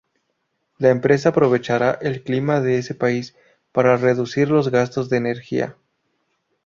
La 0.79 0.89
empresa 0.89 1.29
aprovechará 1.29 1.99
el 2.01 2.23
clima 2.23 2.59
de 2.59 2.79
ese 2.79 2.95
país 2.95 3.35
para 3.71 3.97
reducir 3.97 4.49
los 4.49 4.69
gastos 4.71 5.09
de 5.09 5.17
energía. 5.17 5.77